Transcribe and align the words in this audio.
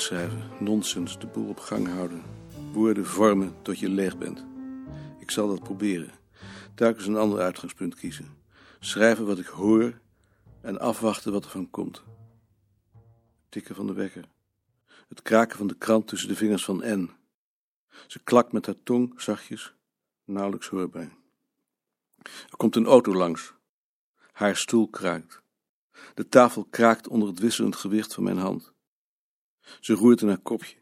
Schrijven, 0.00 0.42
nonsens, 0.60 1.18
de 1.18 1.26
boel 1.26 1.48
op 1.48 1.58
gang 1.58 1.88
houden. 1.88 2.22
Woorden 2.72 3.06
vormen 3.06 3.62
tot 3.62 3.78
je 3.78 3.88
leeg 3.88 4.18
bent. 4.18 4.44
Ik 5.18 5.30
zal 5.30 5.48
dat 5.48 5.62
proberen. 5.62 6.10
Telkens 6.74 7.06
een 7.06 7.16
ander 7.16 7.40
uitgangspunt 7.40 7.94
kiezen. 7.94 8.36
Schrijven 8.78 9.26
wat 9.26 9.38
ik 9.38 9.46
hoor 9.46 10.00
en 10.60 10.80
afwachten 10.80 11.32
wat 11.32 11.44
er 11.44 11.50
van 11.50 11.70
komt. 11.70 12.02
Tikken 13.48 13.74
van 13.74 13.86
de 13.86 13.92
wekker. 13.92 14.24
Het 15.08 15.22
kraken 15.22 15.56
van 15.56 15.66
de 15.66 15.76
krant 15.76 16.08
tussen 16.08 16.28
de 16.28 16.36
vingers 16.36 16.64
van 16.64 16.82
N. 16.84 17.10
Ze 18.06 18.18
klakt 18.24 18.52
met 18.52 18.66
haar 18.66 18.82
tong, 18.82 19.20
zachtjes, 19.20 19.74
nauwelijks 20.24 20.68
hoorbaar. 20.68 21.16
Er 22.22 22.56
komt 22.56 22.76
een 22.76 22.86
auto 22.86 23.14
langs. 23.14 23.54
Haar 24.32 24.56
stoel 24.56 24.88
kraakt. 24.88 25.42
De 26.14 26.28
tafel 26.28 26.64
kraakt 26.64 27.08
onder 27.08 27.28
het 27.28 27.38
wisselend 27.38 27.76
gewicht 27.76 28.14
van 28.14 28.22
mijn 28.22 28.38
hand. 28.38 28.72
Ze 29.80 29.92
roert 29.92 30.20
in 30.20 30.28
haar 30.28 30.38
kopje 30.38 30.76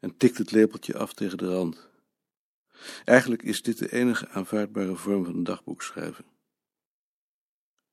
en 0.00 0.16
tikt 0.16 0.38
het 0.38 0.50
lepeltje 0.50 0.98
af 0.98 1.12
tegen 1.12 1.38
de 1.38 1.54
rand. 1.54 1.88
Eigenlijk 3.04 3.42
is 3.42 3.62
dit 3.62 3.78
de 3.78 3.92
enige 3.92 4.28
aanvaardbare 4.28 4.96
vorm 4.96 5.24
van 5.24 5.34
een 5.34 5.44
dagboek 5.44 5.82
schrijven. 5.82 6.24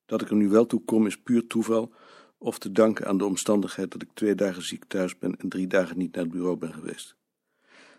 Dat 0.05 0.21
ik 0.21 0.29
er 0.29 0.35
nu 0.35 0.49
wel 0.49 0.65
toe 0.65 0.83
kom 0.83 1.05
is 1.05 1.21
puur 1.21 1.47
toeval 1.47 1.93
of 2.37 2.59
te 2.59 2.71
danken 2.71 3.05
aan 3.05 3.17
de 3.17 3.25
omstandigheid 3.25 3.91
dat 3.91 4.01
ik 4.01 4.09
twee 4.13 4.35
dagen 4.35 4.63
ziek 4.63 4.85
thuis 4.85 5.17
ben 5.17 5.35
en 5.35 5.49
drie 5.49 5.67
dagen 5.67 5.97
niet 5.97 6.15
naar 6.15 6.23
het 6.23 6.33
bureau 6.33 6.57
ben 6.57 6.73
geweest. 6.73 7.15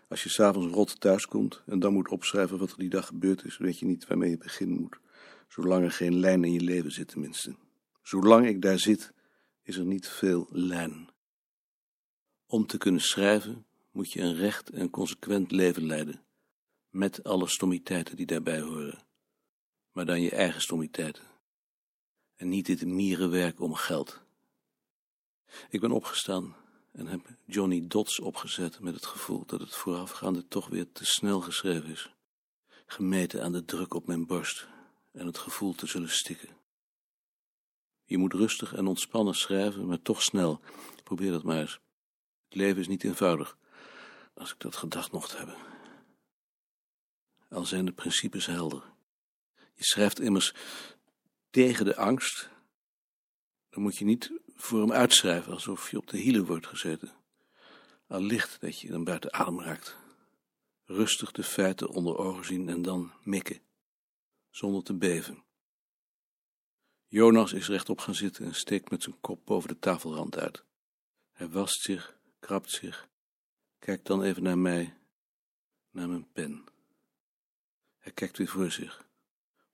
Als 0.07 0.23
je 0.23 0.29
s'avonds 0.29 0.73
rot 0.73 0.99
thuis 0.99 1.25
komt 1.25 1.61
en 1.65 1.79
dan 1.79 1.93
moet 1.93 2.09
opschrijven 2.09 2.57
wat 2.57 2.71
er 2.71 2.77
die 2.77 2.89
dag 2.89 3.05
gebeurd 3.07 3.43
is, 3.43 3.57
weet 3.57 3.79
je 3.79 3.85
niet 3.85 4.07
waarmee 4.07 4.29
je 4.29 4.37
beginnen 4.37 4.81
moet, 4.81 4.99
zolang 5.47 5.83
er 5.83 5.91
geen 5.91 6.19
lijn 6.19 6.43
in 6.43 6.53
je 6.53 6.61
leven 6.61 6.91
zit 6.91 7.07
tenminste. 7.07 7.55
Zolang 8.01 8.47
ik 8.47 8.61
daar 8.61 8.79
zit, 8.79 9.13
is 9.63 9.77
er 9.77 9.85
niet 9.85 10.07
veel 10.07 10.47
lijn. 10.49 11.09
Om 12.49 12.65
te 12.65 12.77
kunnen 12.77 13.01
schrijven 13.01 13.65
moet 13.91 14.11
je 14.11 14.21
een 14.21 14.35
recht 14.35 14.69
en 14.69 14.89
consequent 14.89 15.51
leven 15.51 15.85
leiden, 15.85 16.23
met 16.89 17.23
alle 17.23 17.47
stommiteiten 17.47 18.15
die 18.15 18.25
daarbij 18.25 18.61
horen, 18.61 19.03
maar 19.91 20.05
dan 20.05 20.21
je 20.21 20.31
eigen 20.31 20.61
stommiteiten. 20.61 21.23
En 22.35 22.49
niet 22.49 22.65
dit 22.65 22.85
mierenwerk 22.85 23.59
om 23.59 23.73
geld. 23.73 24.21
Ik 25.69 25.79
ben 25.79 25.91
opgestaan 25.91 26.55
en 26.91 27.07
heb 27.07 27.21
Johnny 27.45 27.87
Dots 27.87 28.19
opgezet 28.19 28.79
met 28.79 28.95
het 28.95 29.05
gevoel 29.05 29.45
dat 29.45 29.59
het 29.59 29.75
voorafgaande 29.75 30.47
toch 30.47 30.67
weer 30.67 30.91
te 30.91 31.05
snel 31.05 31.41
geschreven 31.41 31.89
is. 31.89 32.13
Gemeten 32.85 33.43
aan 33.43 33.51
de 33.51 33.65
druk 33.65 33.93
op 33.93 34.07
mijn 34.07 34.25
borst 34.25 34.67
en 35.11 35.25
het 35.25 35.37
gevoel 35.37 35.73
te 35.73 35.87
zullen 35.87 36.09
stikken. 36.09 36.49
Je 38.03 38.17
moet 38.17 38.33
rustig 38.33 38.73
en 38.73 38.87
ontspannen 38.87 39.33
schrijven, 39.33 39.87
maar 39.87 40.01
toch 40.01 40.21
snel. 40.21 40.59
Probeer 41.03 41.31
dat 41.31 41.43
maar 41.43 41.59
eens. 41.59 41.79
Het 42.47 42.55
leven 42.55 42.81
is 42.81 42.87
niet 42.87 43.03
eenvoudig, 43.03 43.57
als 44.33 44.51
ik 44.51 44.59
dat 44.59 44.75
gedacht 44.75 45.11
mocht 45.11 45.37
hebben. 45.37 45.57
Al 47.49 47.65
zijn 47.65 47.85
de 47.85 47.91
principes 47.91 48.45
helder. 48.45 48.83
Je 49.55 49.83
schrijft 49.83 50.19
immers 50.19 50.53
tegen 51.49 51.85
de 51.85 51.95
angst. 51.95 52.49
Dan 53.69 53.81
moet 53.81 53.97
je 53.97 54.05
niet 54.05 54.31
voor 54.55 54.81
hem 54.81 54.91
uitschrijven 54.91 55.53
alsof 55.53 55.91
je 55.91 55.97
op 55.97 56.07
de 56.07 56.17
hielen 56.17 56.45
wordt 56.45 56.67
gezeten. 56.67 57.11
Al 58.07 58.21
licht 58.21 58.61
dat 58.61 58.79
je 58.79 58.87
dan 58.87 59.03
buiten 59.03 59.33
adem 59.33 59.61
raakt. 59.61 59.97
Rustig 60.85 61.31
de 61.31 61.43
feiten 61.43 61.89
onder 61.89 62.17
ogen 62.17 62.45
zien 62.45 62.69
en 62.69 62.81
dan 62.81 63.11
mikken, 63.23 63.59
zonder 64.49 64.83
te 64.83 64.93
beven. 64.93 65.43
Jonas 67.07 67.53
is 67.53 67.67
rechtop 67.67 67.99
gaan 67.99 68.15
zitten 68.15 68.45
en 68.45 68.55
steekt 68.55 68.89
met 68.89 69.03
zijn 69.03 69.19
kop 69.21 69.45
boven 69.45 69.69
de 69.69 69.79
tafelrand 69.79 70.37
uit. 70.37 70.63
Hij 71.31 71.49
wast 71.49 71.81
zich, 71.81 72.16
krabt 72.47 72.71
zich, 72.71 73.07
kijkt 73.79 74.05
dan 74.05 74.23
even 74.23 74.43
naar 74.43 74.57
mij, 74.57 74.97
naar 75.91 76.09
mijn 76.09 76.27
pen. 76.33 76.65
Hij 77.97 78.11
kijkt 78.11 78.37
weer 78.37 78.47
voor 78.47 78.71
zich, 78.71 79.07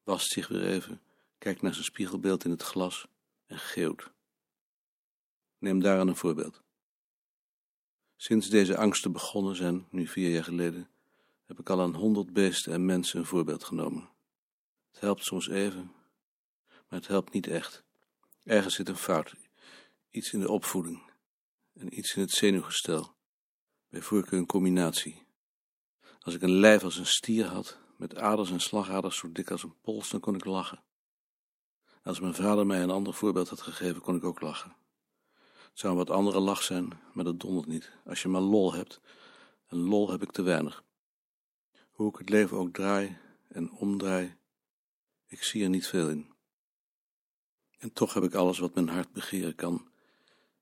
wast 0.03 0.31
zich 0.31 0.47
weer 0.47 0.66
even, 0.66 1.01
kijkt 1.38 1.61
naar 1.61 1.73
zijn 1.73 1.85
spiegelbeeld 1.85 2.44
in 2.44 2.51
het 2.51 2.63
glas 2.63 3.07
en 3.45 3.59
geeuwt. 3.59 4.11
Neem 5.57 5.79
daaraan 5.79 6.07
een 6.07 6.16
voorbeeld. 6.16 6.61
Sinds 8.16 8.50
deze 8.50 8.78
angsten 8.78 9.11
begonnen 9.11 9.55
zijn, 9.55 9.88
nu 9.90 10.07
vier 10.07 10.29
jaar 10.29 10.44
geleden, 10.44 10.90
heb 11.45 11.59
ik 11.59 11.69
al 11.69 11.81
aan 11.81 11.95
honderd 11.95 12.34
beesten 12.34 12.73
en 12.73 12.85
mensen 12.85 13.19
een 13.19 13.25
voorbeeld 13.25 13.63
genomen. 13.63 14.09
Het 14.91 15.00
helpt 15.00 15.23
soms 15.23 15.47
even, 15.47 15.91
maar 16.67 17.00
het 17.00 17.07
helpt 17.07 17.34
niet 17.34 17.47
echt. 17.47 17.84
Ergens 18.44 18.75
zit 18.75 18.90
een 18.90 18.95
fout, 18.95 19.35
iets 20.09 20.34
in 20.34 20.40
de 20.40 20.51
opvoeding 20.51 21.11
en 21.73 21.97
iets 21.97 22.16
in 22.16 22.22
het 22.22 22.31
zenuwgestel, 22.31 23.16
bij 23.89 24.01
voorkeur 24.01 24.39
een 24.39 24.45
combinatie. 24.45 25.23
Als 26.19 26.34
ik 26.34 26.41
een 26.41 26.59
lijf 26.59 26.84
als 26.84 26.97
een 26.97 27.06
stier 27.06 27.45
had, 27.45 27.79
met 27.97 28.16
aders 28.16 28.51
en 28.51 28.59
slagaders 28.59 29.17
zo 29.17 29.31
dik 29.31 29.51
als 29.51 29.63
een 29.63 29.79
pols, 29.81 30.09
dan 30.09 30.19
kon 30.19 30.35
ik 30.35 30.45
lachen. 30.45 30.84
Als 32.03 32.19
mijn 32.19 32.34
vader 32.34 32.66
mij 32.66 32.81
een 32.81 32.89
ander 32.89 33.13
voorbeeld 33.13 33.50
had 33.50 33.61
gegeven, 33.61 34.01
kon 34.01 34.16
ik 34.16 34.23
ook 34.23 34.41
lachen. 34.41 34.75
Het 35.34 35.79
zou 35.79 35.94
een 35.94 36.00
wat 36.00 36.09
andere 36.09 36.39
lach 36.39 36.63
zijn, 36.63 37.00
maar 37.13 37.23
dat 37.23 37.39
dondert 37.39 37.67
niet. 37.67 37.91
Als 38.05 38.22
je 38.22 38.28
maar 38.28 38.41
lol 38.41 38.73
hebt, 38.73 39.01
en 39.67 39.78
lol 39.78 40.11
heb 40.11 40.22
ik 40.22 40.31
te 40.31 40.41
weinig. 40.41 40.84
Hoe 41.91 42.09
ik 42.09 42.17
het 42.17 42.29
leven 42.29 42.57
ook 42.57 42.73
draai 42.73 43.17
en 43.47 43.72
omdraai, 43.72 44.35
ik 45.28 45.44
zie 45.44 45.63
er 45.63 45.69
niet 45.69 45.88
veel 45.88 46.09
in. 46.09 46.34
En 47.78 47.94
toch 47.94 48.13
heb 48.13 48.23
ik 48.23 48.34
alles 48.34 48.59
wat 48.59 48.75
mijn 48.75 48.90
hart 48.90 49.11
begeren 49.11 49.55
kan, 49.55 49.91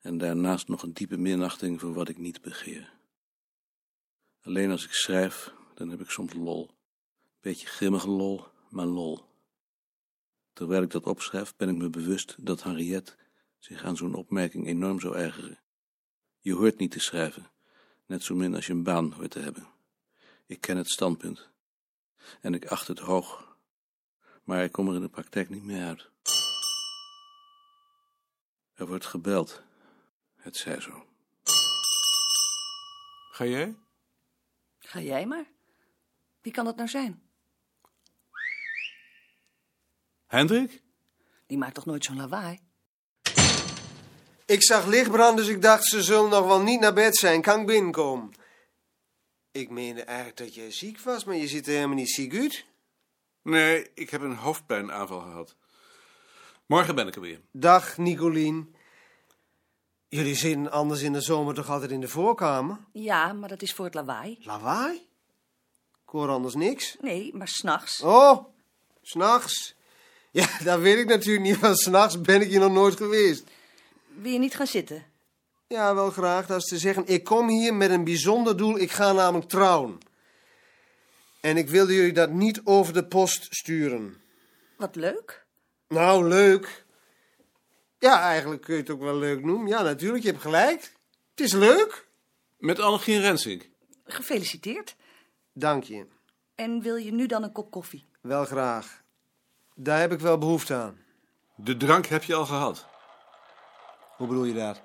en 0.02 0.18
daarnaast 0.18 0.68
nog 0.68 0.84
een 0.84 0.94
diepe 0.94 1.18
minachting 1.18 1.80
voor 1.80 1.94
wat 1.94 2.10
ik 2.10 2.18
niet 2.18 2.42
begeer. 2.42 2.94
Alleen 4.42 4.72
als 4.72 4.84
ik 4.84 4.94
schrijf, 4.94 5.54
dan 5.74 5.90
heb 5.90 6.02
ik 6.02 6.10
soms 6.10 6.34
lol. 6.34 6.70
Beetje 7.40 7.68
grimmige 7.68 8.10
lol, 8.10 8.46
maar 8.70 8.86
lol. 8.86 9.20
Terwijl 10.54 10.82
ik 10.82 10.90
dat 10.90 11.06
opschrijf, 11.06 11.56
ben 11.56 11.70
ik 11.70 11.76
me 11.76 11.90
bewust 11.90 12.36
dat 12.40 12.64
Henriette 12.64 13.16
zich 13.60 13.84
aan 13.84 13.98
zo'n 13.98 14.16
opmerking 14.16 14.68
enorm 14.68 15.00
zou 15.00 15.16
ergeren. 15.16 15.60
Je 16.40 16.54
hoort 16.54 16.78
niet 16.78 16.92
te 16.92 17.00
schrijven, 17.00 17.52
net 18.06 18.24
zo 18.24 18.36
min 18.36 18.56
als 18.56 18.66
je 18.66 18.74
een 18.74 18.84
baan 18.84 19.12
hoort 19.12 19.32
te 19.32 19.40
hebben. 19.40 19.68
Ik 20.46 20.62
ken 20.62 20.78
het 20.78 20.90
standpunt. 20.90 21.50
En 22.42 22.54
ik 22.54 22.66
acht 22.66 22.88
het 22.88 23.00
hoog. 23.00 23.58
Maar 24.44 24.64
ik 24.64 24.72
kom 24.72 24.88
er 24.88 24.96
in 24.96 25.02
de 25.02 25.10
praktijk 25.10 25.50
niet 25.50 25.64
mee 25.64 25.82
uit. 25.82 26.10
Er 28.74 28.88
wordt 28.88 29.06
gebeld. 29.06 29.64
Het 30.42 30.58
zij 30.58 30.82
zo. 30.82 31.06
Ga 33.32 33.46
jij? 33.46 33.76
Ga 34.80 35.00
jij 35.00 35.26
maar. 35.26 35.46
Wie 36.42 36.52
kan 36.52 36.66
dat 36.66 36.76
nou 36.76 36.90
zijn? 36.90 37.22
Hendrik? 40.28 40.82
Die 41.48 41.58
maakt 41.58 41.74
toch 41.74 41.86
nooit 41.86 42.06
zo'n 42.06 42.18
lawaai? 42.18 42.60
Ik 44.46 44.64
zag 44.64 44.86
lichtbrand, 44.86 45.38
dus 45.38 45.48
ik 45.48 45.62
dacht 45.62 45.86
ze 45.86 46.04
zullen 46.04 46.30
nog 46.30 46.46
wel 46.46 46.62
niet 46.62 46.80
naar 46.80 46.94
bed 46.94 47.18
zijn. 47.18 47.42
Kan 47.42 47.60
ik 47.60 47.66
binnenkomen? 47.66 48.32
Ik 49.52 49.70
meende 49.70 50.04
eigenlijk 50.04 50.38
dat 50.38 50.56
jij 50.56 50.72
ziek 50.72 51.00
was, 51.00 51.24
maar 51.24 51.36
je 51.36 51.48
ziet 51.48 51.68
er 51.68 51.74
helemaal 51.74 51.96
niet 51.96 52.10
ziek 52.10 52.36
uit. 52.36 52.66
Nee, 53.42 53.92
ik 53.94 54.10
heb 54.10 54.22
een 54.22 54.36
hoofdpijnaanval 54.36 55.20
gehad. 55.20 55.56
Morgen 56.66 56.96
ben 56.96 57.08
ik 57.08 57.16
er 57.16 57.22
weer. 57.22 57.42
Dag, 57.52 57.98
Nicolien. 57.98 58.76
Jullie 60.14 60.36
zitten 60.36 60.72
anders 60.72 61.02
in 61.02 61.14
de 61.14 61.22
zomer 61.22 61.54
toch 61.54 61.70
altijd 61.70 61.92
in 61.92 62.00
de 62.00 62.08
voorkamer? 62.08 62.78
Ja, 62.92 63.34
maar 63.34 63.50
dat 63.50 63.62
is 63.62 63.74
voor 63.74 63.86
het 63.86 63.94
lawaai. 63.94 64.38
Lawaai? 64.42 64.96
Ik 66.04 66.10
hoor 66.10 66.30
anders 66.30 66.56
niks. 66.56 66.98
Nee, 67.02 67.32
maar 67.34 67.48
s'nachts. 67.48 68.02
Oh, 68.02 68.46
s'nachts. 69.02 69.76
Ja, 70.32 70.48
dat 70.64 70.80
weet 70.80 70.98
ik 70.98 71.08
natuurlijk 71.08 71.46
niet, 71.46 71.60
want 71.60 71.80
s'nachts 71.80 72.22
ben 72.22 72.42
ik 72.42 72.50
hier 72.50 72.60
nog 72.60 72.72
nooit 72.72 72.96
geweest. 72.96 73.44
Wil 74.08 74.32
je 74.32 74.40
niet 74.40 74.56
gaan 74.56 74.68
zitten? 74.68 75.06
Ja, 75.68 75.96
wel 75.96 76.10
graag. 76.10 76.46
Dat 76.46 76.62
is 76.62 76.68
te 76.68 76.78
zeggen, 76.78 77.08
ik 77.08 77.24
kom 77.24 77.50
hier 77.50 77.74
met 77.74 77.90
een 77.92 78.04
bijzonder 78.04 78.58
doel. 78.58 78.80
Ik 78.80 78.92
ga 78.92 79.12
namelijk 79.12 79.50
trouwen. 79.50 79.98
En 81.40 81.58
ik 81.58 81.70
wilde 81.70 81.94
jullie 81.94 82.14
dat 82.14 82.32
niet 82.32 82.62
over 82.64 82.94
de 82.94 83.06
post 83.06 83.48
sturen. 83.50 84.22
Wat 84.78 84.96
leuk. 84.96 85.46
Nou, 85.88 86.28
leuk. 86.28 86.86
Ja, 88.02 88.22
eigenlijk 88.22 88.62
kun 88.62 88.74
je 88.74 88.82
het 88.82 88.90
ook 88.90 89.02
wel 89.02 89.16
leuk 89.16 89.44
noemen. 89.44 89.68
Ja, 89.68 89.82
natuurlijk, 89.82 90.24
je 90.24 90.30
hebt 90.30 90.42
gelijk. 90.42 90.94
Het 91.30 91.46
is 91.46 91.54
leuk. 91.54 92.08
Met 92.58 92.80
Annegien 92.80 93.22
Rensink. 93.22 93.70
Gefeliciteerd. 94.04 94.96
Dank 95.54 95.84
je. 95.84 96.08
En 96.56 96.82
wil 96.82 96.96
je 96.96 97.12
nu 97.12 97.26
dan 97.26 97.44
een 97.44 97.52
kop 97.52 97.72
koffie? 97.72 98.06
Wel 98.22 98.46
graag. 98.46 99.02
Daar 99.76 100.00
heb 100.00 100.12
ik 100.12 100.20
wel 100.20 100.38
behoefte 100.38 100.74
aan. 100.76 100.98
De 101.56 101.78
drank 101.78 102.06
heb 102.06 102.24
je 102.24 102.36
al 102.36 102.46
gehad. 102.46 102.86
Hoe 104.18 104.28
bedoel 104.28 104.46
je 104.46 104.54
dat? 104.54 104.82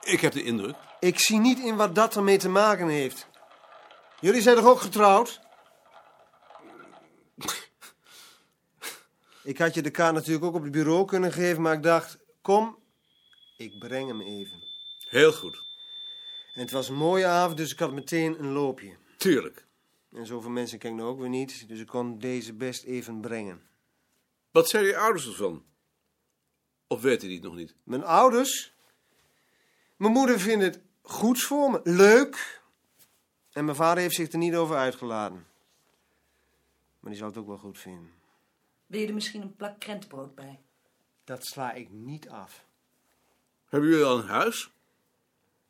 Ik 0.00 0.20
heb 0.20 0.32
de 0.32 0.42
indruk. 0.42 0.76
Ik 1.00 1.18
zie 1.18 1.38
niet 1.38 1.58
in 1.58 1.76
wat 1.76 1.94
dat 1.94 2.16
ermee 2.16 2.38
te 2.38 2.48
maken 2.48 2.88
heeft. 2.88 3.26
Jullie 4.20 4.42
zijn 4.42 4.56
toch 4.56 4.66
ook 4.66 4.80
getrouwd? 4.80 5.40
Ik 9.42 9.58
had 9.58 9.74
je 9.74 9.82
de 9.82 9.90
kaart 9.90 10.14
natuurlijk 10.14 10.44
ook 10.44 10.54
op 10.54 10.62
het 10.62 10.72
bureau 10.72 11.04
kunnen 11.04 11.32
geven, 11.32 11.62
maar 11.62 11.74
ik 11.74 11.82
dacht, 11.82 12.18
kom, 12.40 12.78
ik 13.56 13.78
breng 13.78 14.08
hem 14.08 14.20
even. 14.20 14.62
Heel 14.98 15.32
goed. 15.32 15.56
En 16.54 16.60
het 16.60 16.70
was 16.70 16.88
een 16.88 16.94
mooie 16.94 17.26
avond, 17.26 17.56
dus 17.56 17.72
ik 17.72 17.78
had 17.78 17.92
meteen 17.92 18.38
een 18.38 18.52
loopje. 18.52 18.96
Tuurlijk. 19.16 19.66
En 20.12 20.26
zoveel 20.26 20.50
mensen 20.50 20.78
ken 20.78 20.90
ik 20.90 20.96
nou 20.96 21.08
ook 21.08 21.18
weer 21.18 21.28
niet, 21.28 21.68
dus 21.68 21.80
ik 21.80 21.86
kon 21.86 22.18
deze 22.18 22.52
best 22.52 22.84
even 22.84 23.20
brengen. 23.20 23.62
Wat 24.50 24.68
zijn 24.68 24.84
je 24.84 24.96
ouders 24.96 25.26
ervan? 25.26 25.64
Of 26.86 27.00
weten 27.00 27.28
die 27.28 27.36
het 27.36 27.46
nog 27.46 27.54
niet? 27.54 27.74
Mijn 27.82 28.04
ouders? 28.04 28.72
Mijn 29.96 30.12
moeder 30.12 30.40
vindt 30.40 30.64
het 30.64 30.80
goed 31.02 31.42
voor 31.42 31.70
me, 31.70 31.80
leuk. 31.84 32.62
En 33.52 33.64
mijn 33.64 33.76
vader 33.76 34.02
heeft 34.02 34.14
zich 34.14 34.32
er 34.32 34.38
niet 34.38 34.54
over 34.54 34.76
uitgelaten. 34.76 35.46
Maar 37.00 37.10
die 37.10 37.20
zal 37.20 37.28
het 37.28 37.36
ook 37.36 37.46
wel 37.46 37.58
goed 37.58 37.78
vinden. 37.78 38.21
Wil 38.92 39.00
je 39.00 39.06
er 39.06 39.14
misschien 39.14 39.42
een 39.42 39.56
plak 39.56 39.80
krentenbrood 39.80 40.34
bij? 40.34 40.60
Dat 41.24 41.44
sla 41.44 41.72
ik 41.72 41.90
niet 41.90 42.28
af. 42.28 42.64
Hebben 43.68 43.88
jullie 43.88 44.04
al 44.04 44.18
een 44.18 44.28
huis? 44.28 44.70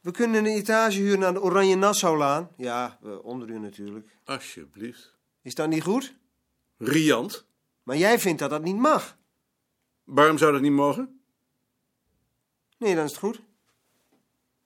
We 0.00 0.10
kunnen 0.10 0.44
een 0.44 0.56
etage 0.56 0.98
huren 0.98 1.24
aan 1.24 1.34
de 1.34 1.40
Oranje 1.40 1.74
Nassaulaan. 1.74 2.50
Ja, 2.56 2.98
onder 3.22 3.48
u 3.48 3.58
natuurlijk. 3.58 4.08
Alsjeblieft. 4.24 5.14
Is 5.42 5.54
dat 5.54 5.68
niet 5.68 5.82
goed? 5.82 6.14
Riant? 6.78 7.46
Maar 7.82 7.96
jij 7.96 8.18
vindt 8.18 8.38
dat 8.38 8.50
dat 8.50 8.62
niet 8.62 8.76
mag. 8.76 9.16
Waarom 10.04 10.38
zou 10.38 10.52
dat 10.52 10.60
niet 10.60 10.72
mogen? 10.72 11.20
Nee, 12.78 12.94
dan 12.94 13.04
is 13.04 13.10
het 13.10 13.20
goed. 13.20 13.40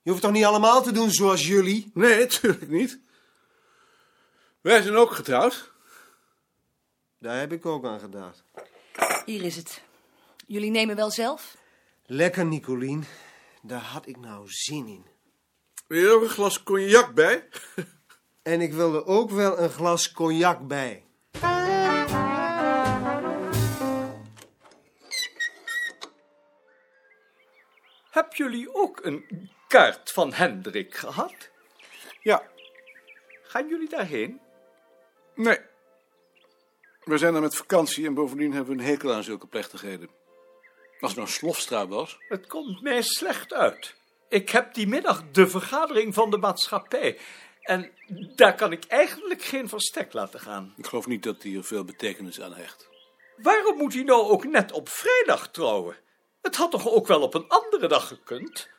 Je 0.01 0.09
hoeft 0.09 0.21
toch 0.21 0.31
niet 0.31 0.45
allemaal 0.45 0.81
te 0.81 0.91
doen 0.91 1.11
zoals 1.11 1.47
jullie? 1.47 1.91
Nee, 1.93 2.19
natuurlijk 2.23 2.69
niet. 2.69 2.99
Wij 4.61 4.81
zijn 4.81 4.95
ook 4.95 5.11
getrouwd. 5.11 5.75
Daar 7.19 7.39
heb 7.39 7.51
ik 7.51 7.65
ook 7.65 7.85
aan 7.85 7.99
gedacht. 7.99 8.43
Hier 9.25 9.43
is 9.43 9.55
het. 9.55 9.81
Jullie 10.47 10.71
nemen 10.71 10.95
wel 10.95 11.11
zelf? 11.11 11.57
Lekker, 12.05 12.45
Nicolien. 12.45 13.03
Daar 13.61 13.81
had 13.81 14.07
ik 14.07 14.17
nou 14.17 14.45
zin 14.49 14.87
in. 14.87 15.05
Wil 15.87 15.99
je 15.99 16.07
er 16.07 16.13
ook 16.13 16.21
een 16.21 16.29
glas 16.29 16.63
cognac 16.63 17.13
bij? 17.13 17.47
En 18.41 18.61
ik 18.61 18.73
wilde 18.73 19.05
ook 19.05 19.29
wel 19.29 19.59
een 19.59 19.69
glas 19.69 20.11
cognac 20.11 20.67
bij. 20.67 21.03
Heb 28.09 28.33
jullie 28.33 28.73
ook 28.73 29.05
een 29.05 29.49
kaart 29.67 30.11
van 30.11 30.33
Hendrik 30.33 30.95
gehad? 30.95 31.49
Ja. 32.21 32.43
Gaan 33.43 33.67
jullie 33.67 33.89
daarheen? 33.89 34.41
Nee. 35.35 35.59
We 37.07 37.17
zijn 37.17 37.35
er 37.35 37.41
met 37.41 37.55
vakantie 37.55 38.05
en 38.05 38.13
bovendien 38.13 38.53
hebben 38.53 38.75
we 38.75 38.81
een 38.81 38.87
hekel 38.87 39.13
aan 39.13 39.23
zulke 39.23 39.47
plechtigheden. 39.47 40.09
Als 40.99 41.11
het 41.11 41.19
nou 41.19 41.29
Slofstra 41.29 41.87
was. 41.87 42.17
Het 42.27 42.47
komt 42.47 42.81
mij 42.81 43.01
slecht 43.01 43.53
uit. 43.53 43.95
Ik 44.29 44.49
heb 44.49 44.73
die 44.73 44.87
middag 44.87 45.23
de 45.31 45.47
vergadering 45.47 46.13
van 46.13 46.29
de 46.29 46.37
maatschappij. 46.37 47.19
En 47.61 47.91
daar 48.35 48.55
kan 48.55 48.71
ik 48.71 48.83
eigenlijk 48.85 49.41
geen 49.41 49.69
verstek 49.69 50.13
laten 50.13 50.39
gaan. 50.39 50.73
Ik 50.77 50.85
geloof 50.85 51.07
niet 51.07 51.23
dat 51.23 51.43
hij 51.43 51.55
er 51.55 51.63
veel 51.63 51.83
betekenis 51.83 52.41
aan 52.41 52.53
hecht. 52.53 52.87
Waarom 53.37 53.77
moet 53.77 53.93
hij 53.93 54.03
nou 54.03 54.29
ook 54.29 54.45
net 54.45 54.71
op 54.71 54.89
vrijdag 54.89 55.51
trouwen? 55.51 55.95
Het 56.41 56.55
had 56.55 56.71
toch 56.71 56.89
ook 56.89 57.07
wel 57.07 57.21
op 57.21 57.33
een 57.33 57.47
andere 57.47 57.87
dag 57.87 58.07
gekund? 58.07 58.69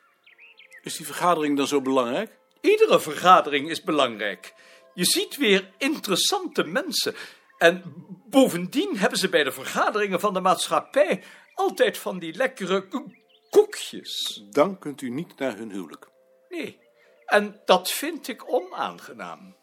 Is 0.82 0.96
die 0.96 1.06
vergadering 1.06 1.56
dan 1.56 1.66
zo 1.66 1.80
belangrijk? 1.80 2.38
Iedere 2.60 3.00
vergadering 3.00 3.70
is 3.70 3.82
belangrijk. 3.82 4.54
Je 4.94 5.04
ziet 5.04 5.36
weer 5.36 5.70
interessante 5.78 6.64
mensen. 6.64 7.14
En 7.58 7.82
bovendien 8.28 8.98
hebben 8.98 9.18
ze 9.18 9.28
bij 9.28 9.44
de 9.44 9.52
vergaderingen 9.52 10.20
van 10.20 10.34
de 10.34 10.40
maatschappij 10.40 11.22
altijd 11.54 11.98
van 11.98 12.18
die 12.18 12.34
lekkere 12.34 12.88
ko- 12.88 13.12
koekjes. 13.50 14.44
Dan 14.50 14.78
kunt 14.78 15.00
u 15.00 15.10
niet 15.10 15.38
naar 15.38 15.56
hun 15.56 15.70
huwelijk. 15.70 16.08
Nee, 16.48 16.78
en 17.26 17.60
dat 17.64 17.90
vind 17.90 18.28
ik 18.28 18.52
onaangenaam. 18.52 19.56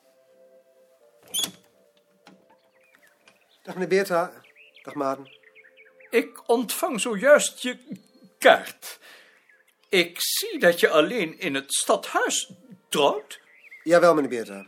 Dag 3.63 3.74
meneer 3.74 3.88
Beerta. 3.88 4.31
Dag 4.83 4.94
Maarten. 4.94 5.38
Ik 6.09 6.50
ontvang 6.50 7.01
zojuist 7.01 7.62
je 7.62 7.77
kaart. 8.38 9.00
Ik 9.89 10.15
zie 10.18 10.59
dat 10.59 10.80
je 10.80 10.89
alleen 10.89 11.39
in 11.39 11.56
het 11.56 11.74
stadhuis 11.74 12.51
trouwt. 12.89 13.39
Jawel, 13.83 14.13
meneer 14.13 14.30
Beerta. 14.30 14.68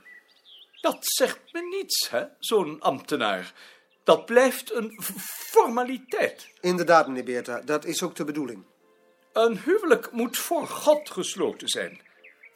Dat 0.81 0.97
zegt 0.99 1.39
me 1.51 1.61
niets, 1.61 2.09
hè, 2.09 2.25
zo'n 2.39 2.81
ambtenaar. 2.81 3.53
Dat 4.03 4.25
blijft 4.25 4.73
een 4.73 4.99
formaliteit. 5.51 6.47
Inderdaad, 6.61 7.07
meneer 7.07 7.23
Beerta. 7.23 7.61
Dat 7.61 7.85
is 7.85 8.03
ook 8.03 8.15
de 8.15 8.23
bedoeling. 8.23 8.63
Een 9.33 9.59
huwelijk 9.59 10.11
moet 10.11 10.37
voor 10.37 10.67
God 10.67 11.09
gesloten 11.09 11.67
zijn. 11.67 12.01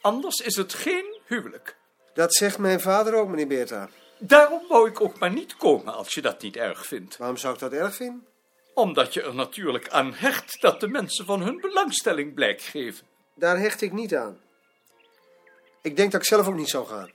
Anders 0.00 0.40
is 0.40 0.56
het 0.56 0.74
geen 0.74 1.20
huwelijk. 1.26 1.76
Dat 2.14 2.34
zegt 2.34 2.58
mijn 2.58 2.80
vader 2.80 3.14
ook, 3.14 3.28
meneer 3.28 3.46
Beerta. 3.46 3.88
Daarom 4.18 4.68
wou 4.68 4.88
ik 4.88 5.00
ook 5.00 5.18
maar 5.18 5.32
niet 5.32 5.56
komen 5.56 5.94
als 5.94 6.14
je 6.14 6.22
dat 6.22 6.42
niet 6.42 6.56
erg 6.56 6.86
vindt. 6.86 7.16
Waarom 7.16 7.36
zou 7.36 7.54
ik 7.54 7.60
dat 7.60 7.72
erg 7.72 7.94
vinden? 7.94 8.26
Omdat 8.74 9.14
je 9.14 9.22
er 9.22 9.34
natuurlijk 9.34 9.88
aan 9.88 10.14
hecht 10.14 10.60
dat 10.60 10.80
de 10.80 10.88
mensen 10.88 11.24
van 11.24 11.42
hun 11.42 11.60
belangstelling 11.60 12.34
blijk 12.34 12.60
geven. 12.60 13.06
Daar 13.34 13.58
hecht 13.58 13.80
ik 13.80 13.92
niet 13.92 14.14
aan. 14.14 14.40
Ik 15.82 15.96
denk 15.96 16.12
dat 16.12 16.20
ik 16.20 16.26
zelf 16.26 16.46
ook 16.46 16.54
niet 16.54 16.68
zou 16.68 16.86
gaan. 16.86 17.10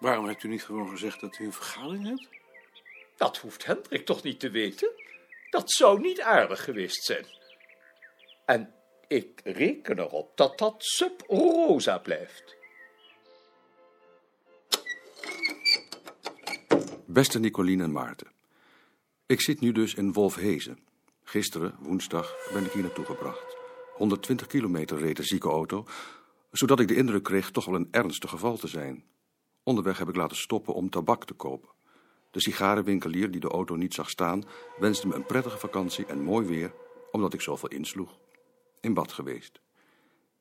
Waarom 0.00 0.26
hebt 0.26 0.42
u 0.42 0.48
niet 0.48 0.64
gewoon 0.64 0.88
gezegd 0.88 1.20
dat 1.20 1.38
u 1.38 1.44
een 1.44 1.52
vergadering 1.52 2.06
hebt? 2.06 2.28
Dat 3.16 3.38
hoeft 3.38 3.66
Hendrik 3.66 4.06
toch 4.06 4.22
niet 4.22 4.40
te 4.40 4.50
weten? 4.50 4.90
Dat 5.50 5.72
zou 5.72 6.00
niet 6.00 6.20
aardig 6.20 6.64
geweest 6.64 7.04
zijn. 7.04 7.24
En 8.44 8.74
ik 9.08 9.40
reken 9.44 9.98
erop 9.98 10.36
dat 10.36 10.58
dat 10.58 10.74
sub 10.78 11.24
rosa 11.26 11.98
blijft. 11.98 12.56
Beste 17.06 17.38
Nicolien 17.38 17.80
en 17.80 17.92
Maarten. 17.92 18.28
Ik 19.26 19.40
zit 19.40 19.60
nu 19.60 19.72
dus 19.72 19.94
in 19.94 20.12
Wolfhezen. 20.12 20.78
Gisteren, 21.22 21.76
woensdag, 21.78 22.34
ben 22.52 22.64
ik 22.64 22.72
hier 22.72 22.82
naartoe 22.82 23.04
gebracht. 23.04 23.56
120 23.94 24.46
kilometer 24.46 24.98
reed 24.98 25.16
de 25.16 25.22
zieke 25.22 25.48
auto, 25.48 25.86
zodat 26.50 26.80
ik 26.80 26.88
de 26.88 26.96
indruk 26.96 27.22
kreeg 27.22 27.50
toch 27.50 27.64
wel 27.64 27.74
een 27.74 27.88
ernstig 27.90 28.30
geval 28.30 28.56
te 28.56 28.68
zijn. 28.68 29.04
Onderweg 29.62 29.98
heb 29.98 30.08
ik 30.08 30.16
laten 30.16 30.36
stoppen 30.36 30.74
om 30.74 30.90
tabak 30.90 31.24
te 31.24 31.34
kopen. 31.34 31.68
De 32.30 32.40
sigarenwinkelier 32.40 33.30
die 33.30 33.40
de 33.40 33.48
auto 33.48 33.74
niet 33.74 33.94
zag 33.94 34.10
staan, 34.10 34.44
wenste 34.78 35.06
me 35.06 35.14
een 35.14 35.26
prettige 35.26 35.58
vakantie 35.58 36.06
en 36.06 36.22
mooi 36.22 36.46
weer, 36.46 36.72
omdat 37.10 37.34
ik 37.34 37.40
zoveel 37.40 37.68
insloeg. 37.68 38.18
In 38.80 38.94
bad 38.94 39.12
geweest. 39.12 39.60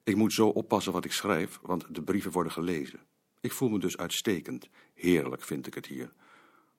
Ik 0.03 0.15
moet 0.15 0.33
zo 0.33 0.47
oppassen 0.47 0.93
wat 0.93 1.05
ik 1.05 1.11
schrijf, 1.11 1.59
want 1.61 1.95
de 1.95 2.01
brieven 2.01 2.31
worden 2.31 2.51
gelezen. 2.51 2.99
Ik 3.41 3.51
voel 3.51 3.69
me 3.69 3.79
dus 3.79 3.97
uitstekend. 3.97 4.69
Heerlijk 4.93 5.41
vind 5.41 5.67
ik 5.67 5.73
het 5.73 5.85
hier. 5.85 6.13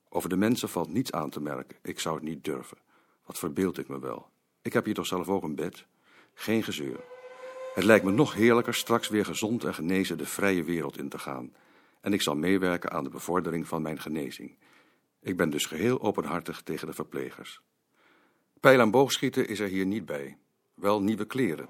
Over 0.09 0.29
de 0.29 0.37
mensen 0.37 0.69
valt 0.69 0.89
niets 0.89 1.13
aan 1.13 1.31
te 1.31 1.41
merken. 1.41 1.79
Ik 1.83 2.01
zou 2.01 2.15
het 2.15 2.25
niet 2.25 2.45
durven. 2.45 2.79
Wat 3.27 3.39
verbeeld 3.39 3.79
ik 3.79 3.89
me 3.89 3.99
wel. 3.99 4.29
Ik 4.63 4.73
heb 4.73 4.85
hier 4.85 4.95
toch 4.95 5.07
zelf 5.07 5.29
ook 5.29 5.43
een 5.43 5.55
bed? 5.55 5.87
Geen 6.35 6.63
gezeur. 6.63 7.01
Het 7.75 7.85
lijkt 7.85 8.05
me 8.05 8.11
nog 8.11 8.35
heerlijker 8.35 8.75
straks 8.75 9.09
weer 9.09 9.25
gezond 9.25 9.65
en 9.65 9.75
genezen 9.75 10.19
de 10.19 10.27
vrije 10.27 10.65
wereld 10.65 10.99
in 10.99 11.09
te 11.09 11.19
gaan. 11.19 11.53
En 12.01 12.13
ik 12.13 12.23
zal 12.23 12.37
meewerken 12.37 12.91
aan 12.91 13.05
de 13.05 13.11
bevordering 13.11 13.69
van 13.69 13.83
mijn 13.83 14.01
genezing. 14.01 14.57
Ik 15.21 15.37
ben 15.37 15.51
dus 15.51 15.67
geheel 15.67 16.01
openhartig 16.01 16.63
tegen 16.63 16.87
de 16.87 16.93
verplegers. 16.93 17.61
Pijl 18.61 18.81
en 18.81 18.91
boogschieten 18.91 19.49
is 19.49 19.61
er 19.61 19.69
hier 19.69 19.87
niet 19.87 20.05
bij. 20.05 20.39
Wel 20.75 21.03
nieuwe 21.03 21.25
kleren. 21.25 21.69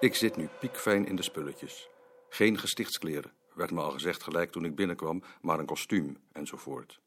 Ik 0.00 0.14
zit 0.14 0.36
nu 0.36 0.48
piekfijn 0.60 1.06
in 1.06 1.16
de 1.16 1.22
spulletjes. 1.22 1.88
Geen 2.28 2.58
gestichtskleren, 2.58 3.32
werd 3.54 3.70
me 3.70 3.80
al 3.80 3.90
gezegd 3.90 4.22
gelijk 4.22 4.50
toen 4.50 4.64
ik 4.64 4.74
binnenkwam, 4.74 5.22
maar 5.40 5.58
een 5.58 5.66
kostuum 5.66 6.16
enzovoort. 6.32 7.00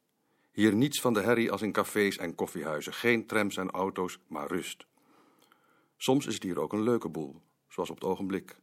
Hier 0.52 0.76
niets 0.76 1.02
van 1.02 1.14
de 1.14 1.22
herrie 1.22 1.52
als 1.52 1.62
in 1.62 1.72
cafés 1.72 2.18
en 2.18 2.36
koffiehuizen, 2.36 2.94
geen 2.94 3.26
trams 3.26 3.58
en 3.58 3.72
auto's, 3.72 4.20
maar 4.28 4.48
rust. 4.48 4.86
Soms 5.98 6.26
is 6.26 6.34
het 6.34 6.44
hier 6.44 6.60
ook 6.60 6.74
een 6.74 6.84
leuke 6.84 7.10
boel, 7.10 7.42
zoals 7.68 7.90
op 7.90 7.96
het 7.96 8.10
ogenblik. 8.10 8.56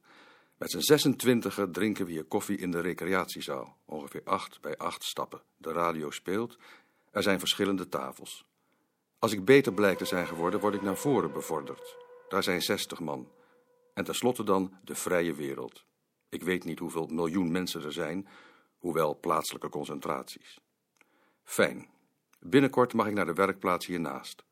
Met 0.60 0.70
z'n 0.70 0.80
26 0.80 1.58
drinken 1.72 2.06
we 2.06 2.12
hier 2.12 2.24
koffie 2.24 2.58
in 2.58 2.70
de 2.70 2.80
recreatiezaal, 2.80 3.76
ongeveer 3.84 4.20
acht 4.24 4.60
bij 4.60 4.76
acht 4.76 5.04
stappen. 5.04 5.42
De 5.56 5.72
radio 5.72 6.10
speelt, 6.10 6.58
er 7.10 7.22
zijn 7.22 7.38
verschillende 7.38 7.88
tafels. 7.88 8.44
Als 9.18 9.32
ik 9.32 9.44
beter 9.44 9.72
blijkt 9.72 9.98
te 9.98 10.04
zijn 10.04 10.26
geworden, 10.26 10.60
word 10.60 10.74
ik 10.74 10.82
naar 10.82 10.96
voren 10.96 11.32
bevorderd. 11.32 11.96
Daar 12.28 12.42
zijn 12.42 12.62
60 12.62 13.00
man. 13.00 13.28
En 13.94 14.04
tenslotte 14.04 14.44
dan 14.44 14.78
de 14.84 14.94
vrije 14.94 15.34
wereld. 15.34 15.84
Ik 16.28 16.42
weet 16.42 16.64
niet 16.64 16.78
hoeveel 16.78 17.06
miljoen 17.06 17.50
mensen 17.50 17.84
er 17.84 17.92
zijn, 17.92 18.28
hoewel 18.78 19.18
plaatselijke 19.20 19.68
concentraties. 19.68 20.60
Fijn. 21.44 21.88
Binnenkort 22.40 22.92
mag 22.92 23.06
ik 23.06 23.14
naar 23.14 23.26
de 23.26 23.32
werkplaats 23.32 23.86
hiernaast. 23.86 24.44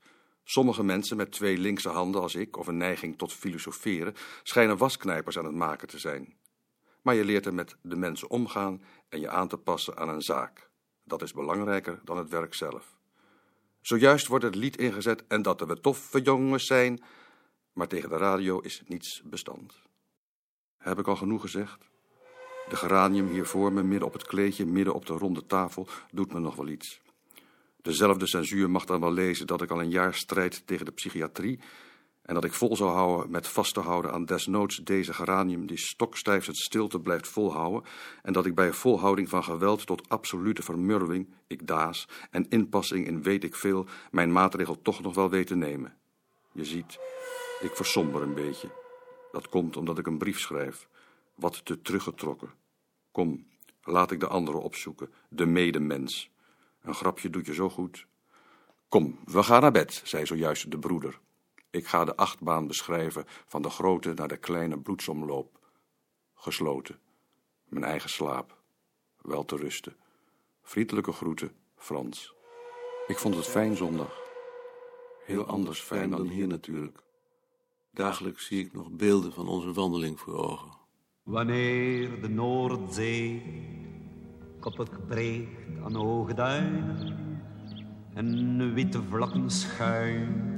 Sommige 0.51 0.83
mensen 0.83 1.17
met 1.17 1.33
twee 1.33 1.59
linkse 1.59 1.89
handen 1.89 2.21
als 2.21 2.35
ik, 2.35 2.57
of 2.57 2.67
een 2.67 2.77
neiging 2.77 3.19
tot 3.19 3.33
filosoferen, 3.33 4.15
schijnen 4.43 4.77
wasknijpers 4.77 5.39
aan 5.39 5.45
het 5.45 5.55
maken 5.55 5.89
te 5.89 5.99
zijn. 5.99 6.37
Maar 7.03 7.15
je 7.15 7.25
leert 7.25 7.47
er 7.47 7.55
met 7.55 7.77
de 7.83 7.97
mensen 7.97 8.31
omgaan 8.31 8.83
en 9.09 9.21
je 9.21 9.29
aan 9.29 9.49
te 9.49 9.57
passen 9.57 9.97
aan 9.97 10.09
een 10.09 10.23
zaak. 10.23 10.71
Dat 11.05 11.23
is 11.23 11.33
belangrijker 11.33 12.01
dan 12.05 12.17
het 12.19 12.29
werk 12.29 12.55
zelf. 12.55 12.97
Zojuist 13.81 14.27
wordt 14.27 14.45
het 14.45 14.55
lied 14.55 14.77
ingezet 14.77 15.27
en 15.27 15.43
dat 15.43 15.61
we 15.61 15.81
toffe 15.81 16.21
jongens 16.21 16.67
zijn, 16.67 17.03
Maar 17.73 17.89
tegen 17.89 18.09
de 18.09 18.17
radio 18.17 18.61
is 18.61 18.83
niets 18.87 19.23
bestand. 19.25 19.75
Heb 20.79 20.99
ik 20.99 21.09
al 21.09 21.17
genoeg 21.17 21.41
gezegd? 21.41 21.89
De 22.69 22.77
geranium 22.77 23.29
hier 23.29 23.47
voor 23.47 23.73
me, 23.73 23.83
midden 23.83 24.09
op 24.09 24.13
het 24.13 24.27
kleedje, 24.27 24.67
midden 24.67 24.95
op 24.95 25.07
de 25.07 25.13
ronde 25.13 25.47
tafel, 25.47 25.89
doet 26.11 26.33
me 26.33 26.39
nog 26.39 26.55
wel 26.55 26.69
iets. 26.69 27.01
Dezelfde 27.83 28.27
censuur 28.27 28.71
mag 28.71 28.85
dan 28.85 29.01
wel 29.01 29.13
lezen 29.13 29.47
dat 29.47 29.63
ik 29.63 29.71
al 29.71 29.81
een 29.81 29.91
jaar 29.91 30.15
strijd 30.15 30.67
tegen 30.67 30.85
de 30.85 30.93
psychiatrie 30.93 31.61
en 32.29 32.35
dat 32.35 32.45
ik 32.45 32.53
vol 32.53 32.77
zou 32.77 32.91
houden 32.91 33.31
met 33.31 33.49
vast 33.49 33.75
te 33.75 33.81
houden 33.81 34.13
aan 34.13 34.25
desnoods 34.25 34.77
deze 34.77 35.13
geranium 35.13 35.67
die 35.67 35.79
stokstijf 35.79 36.47
het 36.47 36.57
stilte 36.57 37.01
blijft 37.01 37.29
volhouden 37.29 37.83
en 38.23 38.33
dat 38.33 38.47
ik 38.47 38.55
bij 38.55 38.73
volhouding 38.73 39.29
van 39.29 39.45
geweld 39.45 39.87
tot 39.87 40.09
absolute 40.09 40.63
vermurwing, 40.63 41.29
ik 41.47 41.67
daas, 41.67 42.09
en 42.31 42.49
inpassing 42.49 43.07
in 43.07 43.23
weet 43.23 43.45
ik 43.45 43.55
veel, 43.55 43.87
mijn 44.11 44.33
maatregel 44.33 44.83
toch 44.83 45.01
nog 45.01 45.15
wel 45.15 45.31
weet 45.31 45.47
te 45.47 45.57
nemen. 45.57 45.97
Je 46.53 46.65
ziet, 46.65 46.99
ik 47.61 47.77
versomber 47.77 48.23
een 48.23 48.35
beetje. 48.35 48.69
Dat 49.33 49.49
komt 49.49 49.77
omdat 49.77 49.99
ik 49.99 50.07
een 50.07 50.19
brief 50.19 50.39
schrijf, 50.39 50.89
wat 51.35 51.65
te 51.65 51.83
teruggetrokken. 51.83 52.51
Kom, 53.13 53.47
laat 53.83 54.11
ik 54.11 54.21
de 54.21 54.29
andere 54.29 54.59
opzoeken, 54.59 55.13
de 55.29 55.47
medemens. 55.47 56.31
Een 56.83 56.95
grapje 56.95 57.31
doet 57.31 57.47
je 57.47 57.55
zo 57.55 57.69
goed. 57.71 58.07
Kom, 58.89 59.19
we 59.25 59.43
gaan 59.43 59.63
naar 59.63 59.73
bed, 59.73 60.01
zei 60.05 60.27
zojuist 60.27 60.71
de 60.71 60.79
broeder. 60.79 61.21
Ik 61.71 61.87
ga 61.87 62.05
de 62.05 62.17
achtbaan 62.17 62.67
beschrijven 62.67 63.25
van 63.47 63.63
de 63.63 63.71
grote 63.71 64.13
naar 64.15 64.29
de 64.29 64.37
kleine 64.37 64.79
bloedsomloop. 64.79 65.59
Gesloten. 66.35 66.99
Mijn 67.65 67.85
eigen 67.85 68.11
slaap. 68.11 68.57
Wel 69.23 69.45
te 69.45 69.57
rusten. 69.57 69.97
Vriendelijke 70.63 71.13
groeten, 71.13 71.53
Frans. 71.77 72.35
Ik 73.07 73.19
vond 73.19 73.35
het 73.35 73.47
fijn 73.47 73.77
zondag. 73.77 74.21
Heel 75.25 75.45
anders 75.47 75.81
fijn 75.81 76.11
dan 76.11 76.27
hier 76.27 76.47
natuurlijk. 76.47 76.99
Dagelijks 77.91 78.47
zie 78.47 78.65
ik 78.65 78.73
nog 78.73 78.91
beelden 78.91 79.33
van 79.33 79.49
onze 79.49 79.73
wandeling 79.73 80.21
voor 80.21 80.35
ogen. 80.35 80.71
Wanneer 81.23 82.21
de 82.21 82.29
Noordzee 82.29 83.43
koppig 84.61 85.07
breekt 85.07 85.83
aan 85.85 85.95
hoge 85.95 86.35
duinen 86.35 87.17
en 88.15 88.75
witte 88.75 89.03
vlakken 89.11 89.51
schuim 89.51 90.57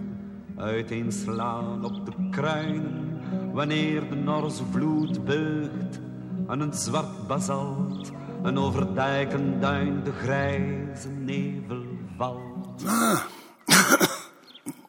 uiteenslaan 0.56 1.84
op 1.84 2.06
de 2.06 2.12
kruinen, 2.30 3.20
wanneer 3.52 4.08
de 4.08 4.14
Norse 4.14 4.64
vloed 4.64 5.24
beugt 5.24 6.00
aan 6.46 6.60
een 6.60 6.72
zwart 6.72 7.26
basalt 7.26 8.10
en 8.42 8.58
over 8.58 8.94
dijk 8.94 9.32
en 9.32 9.60
duin 9.60 10.04
de 10.04 10.12
grijze 10.12 11.08
nevel 11.08 11.84
valt. 12.16 12.84
Ah, 12.86 13.24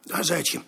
daar 0.02 0.24
zijt 0.24 0.48
je. 0.48 0.60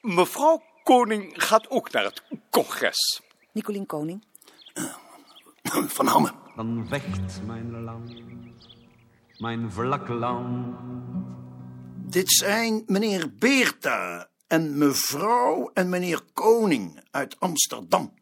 Mevrouw 0.00 0.62
Koning 0.82 1.32
gaat 1.42 1.70
ook 1.70 1.92
naar 1.92 2.04
het 2.04 2.22
congres. 2.50 3.20
Nicolien 3.52 3.86
Koning. 3.86 4.24
Van 5.96 6.06
Hamme. 6.06 6.43
Dan 6.56 6.86
vecht 6.88 7.42
mijn 7.46 7.80
land, 7.82 8.22
mijn 9.38 9.72
vlak 9.72 10.08
land. 10.08 10.76
Dit 11.96 12.30
zijn 12.30 12.82
meneer 12.86 13.34
Beerta 13.34 14.30
en 14.46 14.78
mevrouw 14.78 15.70
en 15.72 15.88
meneer 15.88 16.22
Koning 16.32 17.00
uit 17.10 17.40
Amsterdam. 17.40 18.14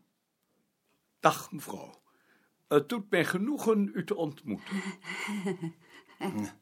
Dag, 1.20 1.52
mevrouw. 1.52 2.02
Het 2.68 2.88
doet 2.88 3.10
mij 3.10 3.24
genoegen 3.24 3.90
u 3.94 4.04
te 4.04 4.14
ontmoeten. 4.14 4.82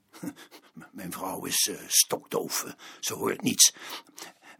Mijn 0.92 1.12
vrouw 1.12 1.44
is 1.44 1.68
uh, 1.70 1.78
stokdoof, 1.86 2.64
uh, 2.64 2.72
ze 3.00 3.14
hoort 3.14 3.42
niets. 3.42 3.74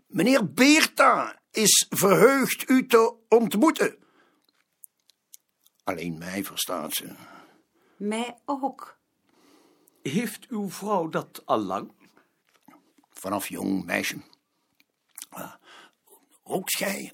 Meneer 0.07 0.53
Beerta 0.53 1.41
is 1.51 1.87
verheugd 1.89 2.71
u 2.71 2.87
te 2.87 3.15
ontmoeten. 3.29 3.97
Alleen 5.85 6.19
mij 6.19 6.45
verstaat 6.45 6.95
ze. 6.95 7.15
Mij 7.97 8.39
ook. 8.45 8.99
Heeft 10.03 10.47
uw 10.49 10.71
vrouw 10.71 11.09
dat 11.09 11.43
al 11.45 11.59
lang? 11.59 11.93
Vanaf 13.11 13.49
jong 13.49 13.85
meisje. 13.85 14.23
Uh, 15.37 15.55
rookt 16.45 16.77
gij? 16.77 17.13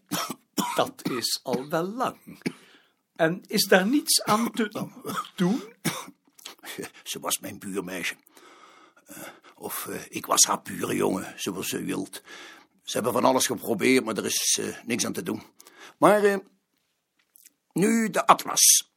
Dat 0.74 1.10
is 1.10 1.40
al 1.42 1.68
wel 1.68 1.84
lang. 1.84 2.42
En 3.16 3.42
is 3.46 3.66
daar 3.66 3.86
niets 3.86 4.22
aan 4.22 4.50
te 4.50 4.88
doen? 5.36 5.62
Ze 7.02 7.20
was 7.20 7.38
mijn 7.38 7.58
buurmeisje. 7.58 8.16
Uh, 9.10 9.16
of 9.54 9.86
uh, 9.86 10.00
ik 10.08 10.26
was 10.26 10.44
haar 10.44 10.60
pure 10.60 10.94
jongen, 10.94 11.34
zoals 11.36 11.68
ze 11.68 11.82
wilt. 11.82 12.22
Ze 12.82 12.92
hebben 12.92 13.12
van 13.12 13.24
alles 13.24 13.46
geprobeerd, 13.46 14.04
maar 14.04 14.16
er 14.16 14.24
is 14.24 14.58
uh, 14.60 14.76
niks 14.84 15.06
aan 15.06 15.12
te 15.12 15.22
doen. 15.22 15.42
Maar 15.98 16.40
nu 17.76 18.10
de 18.10 18.26
atlas. 18.26 18.92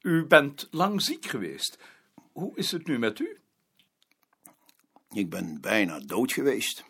U 0.00 0.26
bent 0.26 0.68
lang 0.70 1.02
ziek 1.02 1.26
geweest. 1.26 1.78
Hoe 2.32 2.56
is 2.56 2.70
het 2.70 2.86
nu 2.86 2.98
met 2.98 3.18
u? 3.18 3.38
Ik 5.10 5.30
ben 5.30 5.60
bijna 5.60 6.00
dood 6.00 6.32
geweest. 6.32 6.84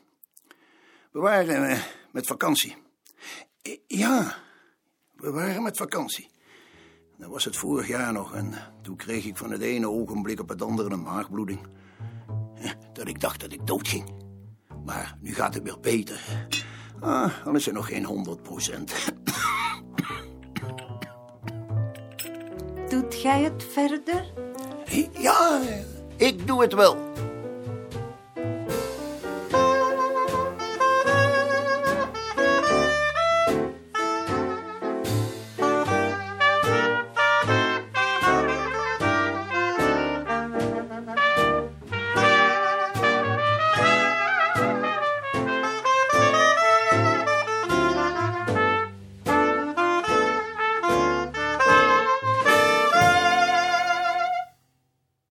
We 1.11 1.19
waren 1.19 1.71
uh, 1.71 1.83
met 2.11 2.27
vakantie. 2.27 2.77
Ja, 3.87 4.37
we 5.17 5.31
waren 5.31 5.63
met 5.63 5.77
vakantie. 5.77 6.29
Dat 7.17 7.31
was 7.31 7.45
het 7.45 7.57
vorig 7.57 7.89
jaar 7.89 8.13
nog 8.13 8.35
en 8.35 8.55
toen 8.83 8.97
kreeg 8.97 9.25
ik 9.25 9.37
van 9.37 9.51
het 9.51 9.61
ene 9.61 9.89
ogenblik 9.89 10.41
op 10.41 10.49
het 10.49 10.63
andere 10.63 10.91
een 10.91 11.03
maagbloeding. 11.03 11.61
Dat 12.93 13.09
ik 13.09 13.21
dacht 13.21 13.41
dat 13.41 13.53
ik 13.53 13.67
dood 13.67 13.89
ging. 13.89 14.11
Maar 14.85 15.17
nu 15.21 15.35
gaat 15.35 15.55
het 15.55 15.63
weer 15.63 15.81
beter. 15.81 16.49
Ah, 17.01 17.47
al 17.47 17.55
is 17.55 17.67
er 17.67 17.73
nog 17.73 17.87
geen 17.87 18.05
100 18.05 18.43
procent. 18.43 18.93
Doet 22.91 23.21
jij 23.23 23.43
het 23.43 23.65
verder? 23.73 24.25
Ja, 25.19 25.61
ik 26.17 26.47
doe 26.47 26.63
het 26.63 26.75
wel. 26.75 26.97